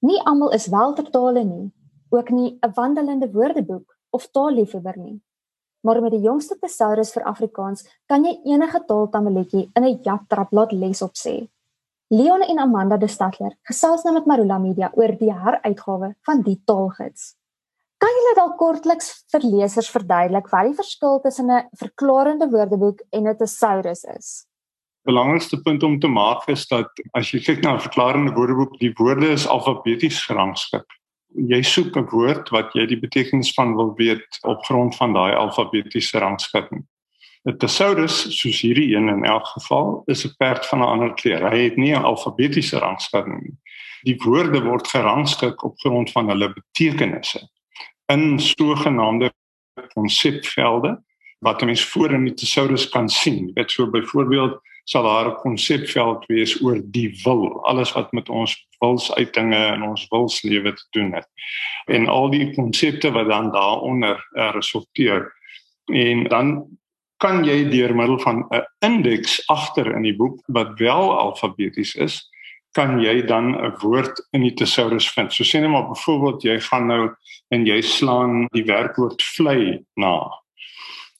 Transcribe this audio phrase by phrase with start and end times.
[0.00, 1.72] Nie almal is wel vertale nie,
[2.08, 5.22] ook nie 'n wandelende woordeboek of taalliefhebber nie.
[5.80, 10.72] Maar met die jongste thesaurus vir Afrikaans kan jy enige taaltamaletjie in 'n japtrap laat
[10.72, 11.48] les op sê.
[12.08, 16.62] Leon en Amanda de Stadler gesels nou met Marula Media oor die heruitgawe van die
[16.64, 17.36] taalgids.
[17.98, 23.28] Kan julle dalk kortliks vir lesers verduidelik wat die verskil tussen 'n verklarende woordeboek en
[23.28, 24.46] 'n thesaurus is?
[25.10, 28.94] Belangrikste punt om te maak is dat as jy kyk na 'n verklarende woordeboek, die
[28.98, 30.86] woorde is alfabeties gerangskik.
[31.34, 35.34] Jy soek 'n woord wat jy die betekenis van wil weet op grond van daai
[35.34, 36.86] alfabetiese rangskikking.
[37.48, 41.50] 'n Thesaurus, soos hierdie een in elk geval, is 'n perd van 'n ander kleur.
[41.50, 43.56] Hy het nie 'n alfabetiese rangskikking nie.
[44.02, 47.48] Die woorde word gerangskik op grond van hulle betekenisse
[48.06, 49.32] in sogenaamde
[49.94, 51.02] konsepvelde
[51.38, 53.50] wat 'n mens voor in die thesaurus kan sien.
[53.54, 58.68] Dit so byvoorbeeld sal daar 'n konsepveld wees oor die wil, alles wat met ons
[58.80, 61.28] wilsuitinge en ons wilslewe te doen het.
[61.86, 65.32] En al die konsepte wat dan daaronder uh, resulteer.
[65.92, 66.66] En dan
[67.20, 72.30] kan jy deur middel van 'n indeks agter in die boek wat wel alfabeties is,
[72.72, 75.32] kan jy dan 'n woord in die thesaurus vind.
[75.32, 77.10] So sê net maar byvoorbeeld jy gaan nou
[77.48, 80.40] en jy slaan die werkwoord vlei na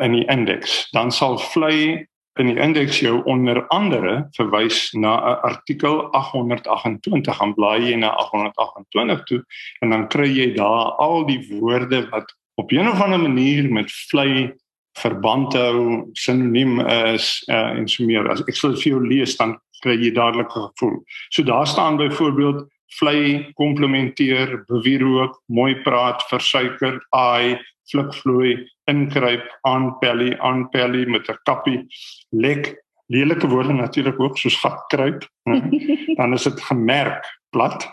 [0.00, 2.06] in die indeks, dan sal vlei
[2.40, 8.08] in die indeks jou onder andere verwys na 'n artikel 828 aan blaai jy na
[8.08, 9.44] 828 toe
[9.80, 13.92] en dan kry jy daar al die woorde wat op 'n of ander manier met
[14.10, 14.52] vlei
[14.98, 16.80] verband hou sinoniem
[17.14, 20.52] is uh, en so meer as ek sal vir jou lees dan kry jy dadelik
[20.56, 21.02] 'n gevoel.
[21.30, 27.58] So daar staan byvoorbeeld vlei komplementeer, bewierook, mooi praat, versuiker, ai,
[27.90, 31.86] flikvloei, inkruip, aanpelly, aanpelly met 'n kappie,
[32.30, 35.28] lek, lelike woorde natuurlik ook soos gatkruip.
[36.18, 37.88] dan is dit gemerk plat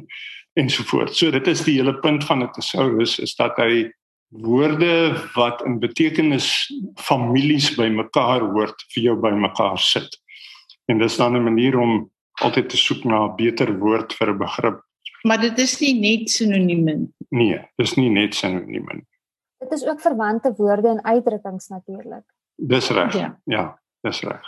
[0.62, 1.18] ensovoorts.
[1.18, 3.92] So dit is die hele punt van 'n thesaurus is dat hy
[4.28, 10.20] woorde wat in betekenis families bymekaar hoort vir jou bymekaar sit.
[10.86, 12.10] En dis dan 'n manier om
[12.42, 14.80] altyd te soek na 'n beter woord vir 'n begrip.
[15.22, 17.08] Maar dit is nie net sinonieme.
[17.30, 19.02] Nee, dis nie net sinonieme.
[19.58, 22.24] Dit is ook verwante woorde en uitdrukkings natuurlik.
[22.54, 23.14] Dis reg.
[23.14, 24.46] Ja, ja dis reg.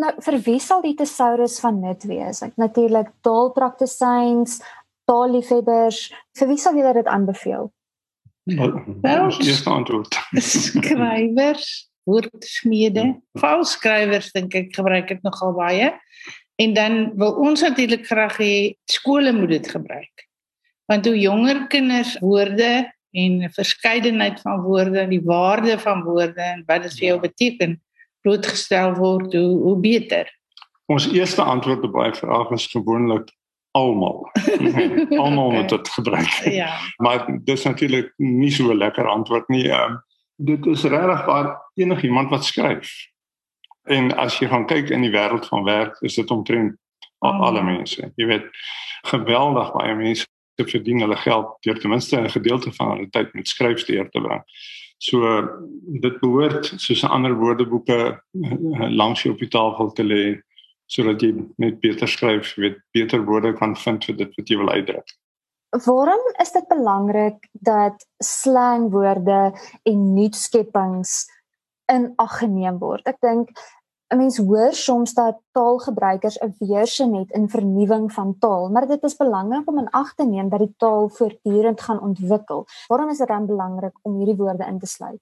[0.00, 2.40] Nou vir wie sal die thesaurus van nut wees?
[2.44, 4.60] Ek natuurlik taalpraktisyns,
[5.10, 6.06] taalliefhebbers.
[6.38, 7.68] Vir wie sal jy dit aanbeveel?
[8.50, 10.16] Wel, dis antwoord.
[10.40, 11.66] Skrywers,
[12.08, 13.04] woordsmede,
[13.38, 15.90] valskrywers dink ek gebruik dit nogal baie.
[16.60, 18.54] En dan wil ons natuurlik graag hê
[18.90, 20.26] skole moet dit gebruik.
[20.90, 26.62] Want hoe jonger kinders woorde en 'n verskeidenheid van woorde, die waarde van woorde en
[26.66, 27.26] wat dit vir jou ja.
[27.28, 27.80] beteken
[28.20, 30.38] blootgestel word, hoe hoe beter.
[30.86, 33.30] Ons eerste antwoord op baie vrae is gewoonlik
[33.70, 34.30] almal.
[35.24, 35.56] almal okay.
[35.60, 36.34] moet dit gebruik.
[36.44, 36.78] Ja.
[36.96, 39.70] Maar dis natuurlik nie so 'n lekker antwoord nie.
[39.70, 40.02] Um,
[40.36, 42.90] dit is regtig waar enigiemand wat skryf.
[43.82, 46.76] En as jy gaan kyk in die wêreld van werk, is dit omtrent
[47.18, 47.40] oh.
[47.40, 48.12] alle mense.
[48.16, 48.46] Jy weet
[49.02, 50.26] geweldig baie mense
[50.60, 54.20] te verdien hulle geld deur ten minste 'n gedeelte van hulle tyd met skryfsteer te
[54.20, 54.44] bring.
[55.00, 55.24] So
[56.04, 60.40] dit behoort soos 'n ander woordeboeke eh, langs jou op die tafel te lê
[60.90, 64.72] sodat jy net beter skryf, weet beter woorde kan vind vir dit wat jy wil
[64.74, 65.12] uitdruk.
[65.86, 69.52] Waarom is dit belangrik dat slangwoorde
[69.86, 71.28] en nuutskeppings
[71.86, 73.06] in ag geneem word?
[73.06, 73.54] Ek dink
[74.10, 79.02] 'n mens hoor soms dat taalgebruikers 'n weerstand het in vernuwing van taal, maar dit
[79.02, 82.66] is belangrik om in ag te neem dat die taal voortdurend gaan ontwikkel.
[82.86, 85.20] Waarom is dit dan belangrik om hierdie woorde in te sluit?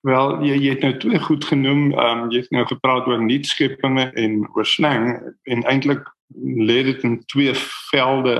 [0.00, 1.92] Wel, jy, jy het nou twee goed genoem.
[1.92, 6.08] Ehm um, jy het nou gepraat oor nuutskeppinge en oor slang en eintlik
[6.70, 7.52] lê dit in twee
[7.90, 8.36] velde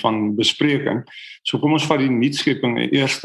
[0.00, 1.04] van bespreking.
[1.42, 3.22] So kom ons vat die nuutskeppinge eers.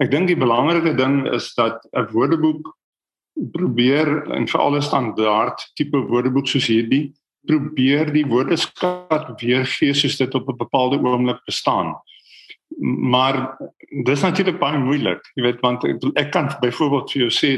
[0.00, 2.74] Ek dink die belangrike ding is dat 'n woordeboek
[3.52, 7.10] probeer en vir alle standaard tipe woordeboek soos hierdie
[7.48, 11.94] probeer die woordeskat weergee soos dit op 'n bepaalde oomblik bestaan.
[12.80, 13.56] Maar
[14.04, 15.84] dis natuurlik baie moeilik, jy weet want
[16.14, 17.48] ek kan byvoorbeeld vir jou sê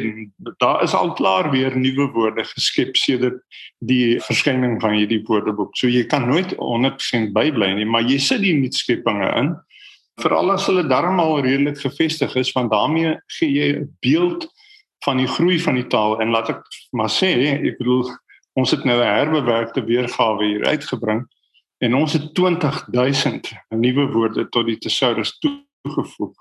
[0.59, 3.43] daar is al klaar weer nuwe woorde geskep sedert
[3.79, 5.77] die verskyning van hierdie woordeboek.
[5.77, 9.55] So jy kan nooit 100% bybly nie, maar jy sit die nuutskeppinge in
[10.21, 14.49] veral as hulle darmal redelik gevestig is want daarmee gee jy 'n beeld
[15.05, 18.11] van die groei van die taal en laat ek maar sê ek bedoel
[18.59, 21.27] ons het nou 'n herbewerkte weergawe hier uitgebring
[21.79, 26.35] en ons het 20000 nuwe woorde tot die thesaurus toegevoeg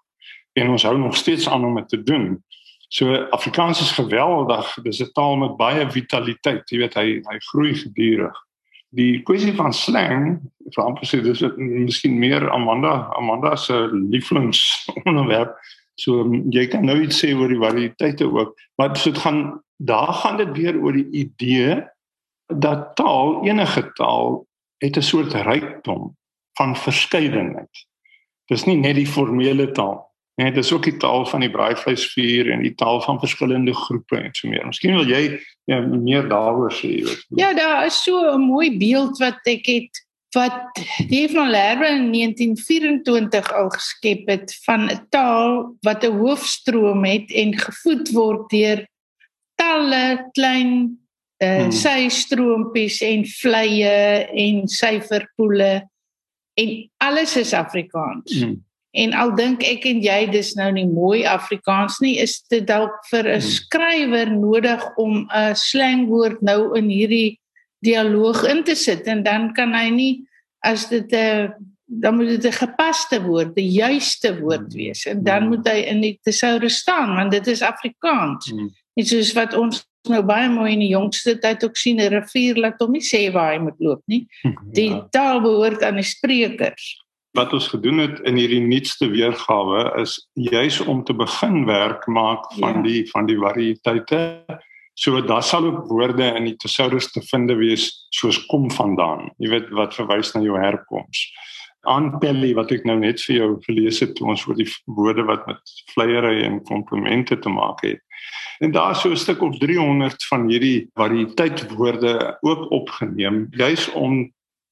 [0.54, 2.44] en ons hou nog steeds aan om dit te doen.
[2.92, 7.76] So Afrikaans is geweldig, dis 'n taal met baie vitaliteit, jy weet hy hy groei
[7.76, 8.38] gedurig.
[8.92, 10.42] die kwessie van slang,
[10.76, 15.56] vir amper sê dis miskien meer Amanda Amanda se lieflingsonderwerp.
[16.02, 20.38] So jy kan nou iets sê oor die variëteite ook, maar dit gaan daar gaan
[20.38, 21.82] dit weer oor die idee
[22.48, 24.44] dat taal enige taal
[24.82, 26.16] het 'n soort rykdom
[26.58, 27.86] van verskeidenheid.
[28.50, 32.52] Dis nie net die formele taal Nee, dit is ook die taal van die braaivleisvuur
[32.52, 34.64] en die taal van verskillende groepe en so meer.
[34.66, 35.36] Miskien wil jy
[35.70, 37.42] ja, meer daaroor sê, weet jy.
[37.42, 40.02] Ja, daar is so 'n mooi beeld wat ek het
[40.36, 40.80] wat
[41.12, 47.32] die van Lerbe in 1924 al geskep het van 'n taal wat 'n hoofstroom het
[47.32, 48.88] en gevoed word deur
[49.56, 50.98] talle klein
[51.44, 51.72] uh, hmm.
[51.72, 55.90] systroopies en vleye en syferpoele
[56.54, 58.40] en alles is Afrikaans.
[58.40, 58.64] Hmm.
[58.92, 62.98] En al dink ek en jy dis nou nie mooi Afrikaans nie, is dit dalk
[63.12, 63.52] vir 'n hmm.
[63.56, 67.41] skrywer nodig om 'n slangwoord nou in hierdie
[67.86, 70.14] dialoog in te sit en dan kan hy nie
[70.66, 71.54] as dit 'n
[71.92, 74.78] dan moet dit 'n gepaste woord, die juiste woord hmm.
[74.78, 75.50] wees en dan hmm.
[75.50, 78.54] moet hy in die tesoure staan want dit is Afrikaans.
[78.96, 82.56] Dit soos wat ons nou baie mooi in die jongste tyd ook sien 'n rivier
[82.56, 84.28] laat hom nie sê waar hy moet loop nie.
[84.78, 85.08] Die ja.
[85.12, 87.02] taal behoort aan die sprekers
[87.32, 92.50] wat ons gedoen het in hierdie nuutste weergawe is juis om te begin werk maak
[92.60, 92.82] van ja.
[92.88, 94.20] die van die variëteite.
[94.94, 99.32] So daar sal ook woorde in die tesaurus te vind wees soos kom vandaan.
[99.38, 101.30] Jy weet wat verwys na jou herkoms.
[101.90, 105.48] Aan Pelly wat ek nou net vir jou gelees het ons oor die woorde wat
[105.50, 108.04] met vleiery en komplimente te maak het.
[108.62, 114.32] En daar so 'n stuk of 300 van hierdie variëteitwoorde ook opgeneem juis om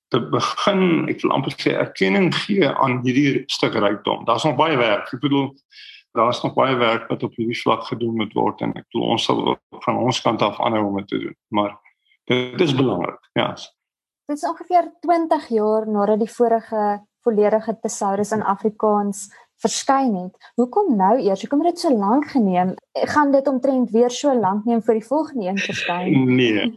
[0.10, 4.25] te begin, ek wil amper sê erkenning gee aan hierdie stuk rykdom.
[4.25, 5.13] Daar's nog baie werk.
[5.13, 5.54] Ek bedoel
[6.11, 9.27] daar's nog baie werk wat op hierdie vlak gedoen moet word en ek bedoel ons
[9.29, 9.44] sal
[9.85, 11.35] van ons kant af aanhou om dit te doen.
[11.47, 11.75] Maar
[12.29, 13.29] dit is belangrik.
[13.33, 13.53] Ja.
[14.29, 19.27] Dit is ongeveer 20 jaar nadat die vorige volledige thesaurus in Afrikaans
[19.59, 20.51] verskyn het.
[20.56, 21.41] Hoekom nou eers?
[21.41, 22.73] Hoekom het dit so lank geneem?
[22.94, 26.35] Gaan dit omtrent weer so lank neem vir die volgende een verskyn?
[26.35, 26.71] Nee.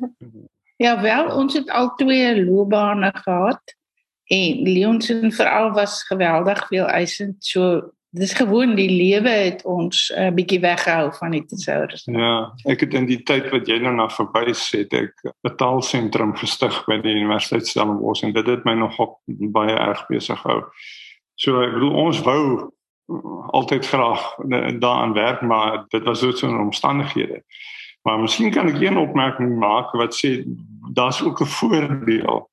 [0.82, 3.76] Ja wel, ons het al twee loopbane gehad
[4.32, 7.44] en Leonsen veral was geweldig veel eisend.
[7.44, 12.04] So dis gewoon die lewe het ons 'n uh, bietjie weggehou van die tesoures.
[12.04, 16.36] Ja, ek het in die tyd wat jy nou na verwys het, ek 'n taalsentrum
[16.36, 20.62] gestig by die Universiteit Stellenbosch en dit het my nog baie erg besig gehou.
[21.34, 22.70] So ek bedoel ons wou
[23.50, 24.36] altyd graag
[24.78, 27.42] daaraan werk, maar dit was so 'n omstandighede.
[28.02, 30.44] Maar miskien kan ek een opmerking maak wat sê
[30.92, 32.50] daar's ook 'n voordeel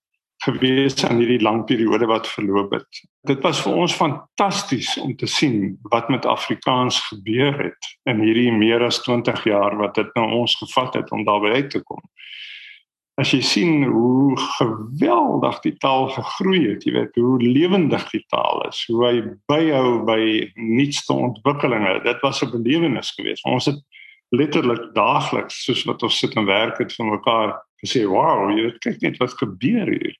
[0.49, 3.01] gewees aan hierdie lang periode wat verloop het.
[3.27, 8.51] Dit was vir ons fantasties om te sien wat met Afrikaans gebeur het in hierdie
[8.51, 12.01] meer as 20 jaar wat dit nou ons gevat het om daarby uit te kom.
[13.19, 18.63] As jy sien hoe geweldig die taal gegroei het, jy weet hoe lewendig die taal
[18.69, 19.15] is, hoe hy
[19.51, 20.21] byhou by
[20.55, 21.99] nuutste ontwikkelinge.
[22.05, 23.43] Dit was 'n belewenis geweest.
[23.43, 23.81] Ons het
[24.29, 28.81] letterlik daagliks soos wat ons sit en werk het vir mekaar gesê wow jy weet
[28.83, 30.15] kyk net wat gebeur hier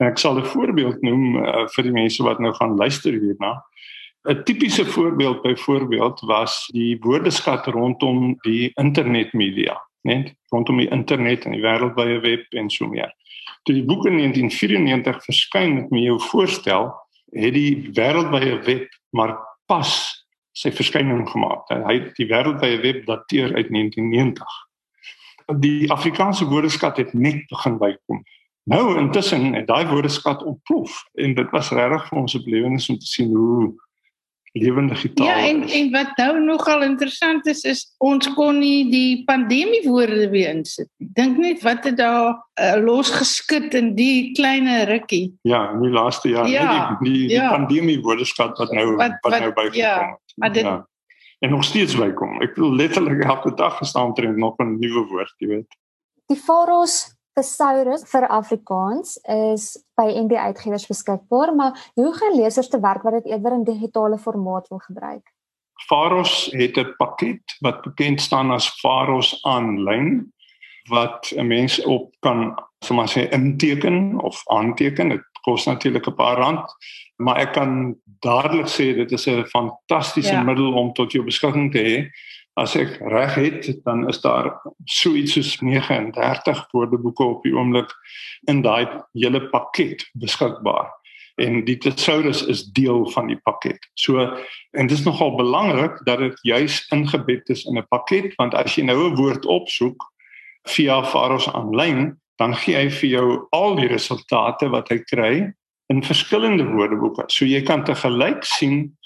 [0.00, 3.62] ek sal 'n voorbeeld noem uh, vir die mense wat nou gaan luister hierna
[4.28, 11.52] 'n tipiese voorbeeld byvoorbeeld was die woordeskat rondom die internetmedia net rondom die internet en
[11.52, 13.12] die wêreldwye web en so meer
[13.64, 16.90] toe die boek in 1994 verskyn met my jou voorstel
[17.32, 20.20] het die wêreldwye web maar pas
[20.56, 21.70] sy verskyning gemaak.
[21.70, 24.58] Hy die wêreldwye web dateer uit 1990.
[25.62, 28.22] Die Afrikaanse woordeskat het net begin bykom.
[28.70, 32.98] Nou intussen het daai woordeskat ontplof en dit was regtig vir ons 'n belewenis om
[32.98, 33.72] te sien hoe
[34.52, 35.26] lewendige taal.
[35.26, 35.72] Ja, en is.
[35.74, 40.88] en wat nou nogal interessant is is ons kon nie die pandemie woorde weer insit
[40.98, 41.08] nie.
[41.18, 45.34] Dink net wat het daar uh, losgeskit in die klein rukkie.
[45.42, 47.50] Ja, in die laaste jaar, ja, die die, die ja.
[47.50, 50.22] pandemie woordeskat wat nou wat, wat, wat nou bygekom ja, het.
[50.26, 50.88] Ja, maar dit ja.
[51.38, 52.40] en nog steeds bykom.
[52.42, 55.78] Ek wil letterlik elke dag gestaan tree nog 'n nuwe woord, jy weet.
[56.26, 62.80] Die Faros thesaurus vir Afrikaans is by NB Uitgewers beskikbaar, maar hoe gaan lesers te
[62.80, 65.24] werk wat dit eerder in digitale formaat wil gebruik?
[65.88, 70.32] Faros het 'n pakket wat bekend staan as Faros aanlyn
[70.88, 72.54] wat 'n mens op kan
[72.84, 75.08] sommer sê inteken of aanteken.
[75.08, 76.66] Dit kos natuurlik 'n paar rand,
[77.16, 80.42] maar ek kan dadelik sê dit is 'n fantastiese ja.
[80.42, 82.10] middel om tot jou beskikking te hê
[82.54, 84.50] as ek reg het, dan is daar
[84.84, 87.92] so iets soos 39 woordeboeke op die oomblik
[88.50, 90.90] in daai hele pakket beskikbaar.
[91.40, 93.86] En die thesaurus is deel van die pakket.
[93.94, 94.20] So
[94.76, 98.76] en dit is nogal belangrik dat dit juis ingebed is in 'n pakket want as
[98.76, 100.04] jy nou 'n woord opsoek
[100.68, 105.52] via Faros aanlyn, dan gee hy vir jou al die resultate wat hy kry
[105.88, 107.24] in verskillende woordeboeke.
[107.28, 108.96] So jy kan te gelyk sien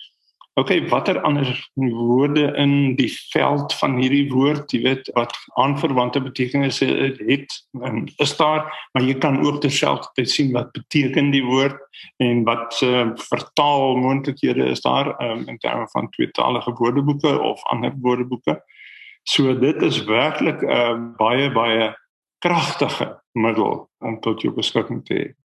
[0.55, 6.87] Okay, watter ander woorde in die veld van hierdie woord, jy weet, wat aanverwante betekenisse
[7.27, 7.57] het,
[8.23, 11.81] is daar, maar jy kan ook terselfdertyd sien wat beteken die woord
[12.23, 17.91] en wat se uh, vertaalmoontlikhede is daar um, in terme van tweetalige woordeboeke of ander
[18.07, 18.61] woordeboeke.
[19.27, 21.97] So dit is werklik 'n uh, baie baie
[22.39, 25.35] kragtige middel om tot jou beskikking te hê.